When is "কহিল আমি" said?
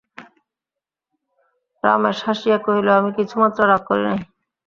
2.65-3.11